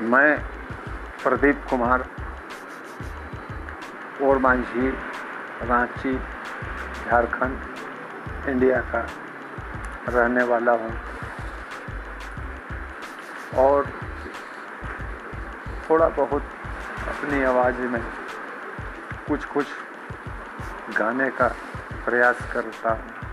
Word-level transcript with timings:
मैं 0.00 0.38
प्रदीप 1.22 1.64
कुमार 1.70 2.02
और 4.22 4.38
मांझी, 4.38 4.90
रांची, 5.62 6.18
झारखंड, 7.06 7.58
इंडिया 8.48 8.80
का 8.80 9.06
रहने 10.08 10.42
वाला 10.42 10.72
हूँ। 10.72 10.92
और 13.54 13.84
थोड़ा 15.90 16.08
बहुत 16.08 16.42
अपनी 17.08 17.44
आवाज़ 17.44 17.76
में 17.76 18.02
कुछ 19.28 19.44
कुछ 19.44 19.66
गाने 20.98 21.30
का 21.30 21.48
प्रयास 22.04 22.38
करता 22.52 22.90
हूँ। 22.90 23.27